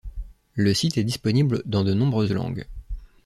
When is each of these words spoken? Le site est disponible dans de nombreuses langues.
Le 0.55 0.73
site 0.73 0.97
est 0.97 1.03
disponible 1.03 1.61
dans 1.67 1.83
de 1.83 1.93
nombreuses 1.93 2.31
langues. 2.31 2.65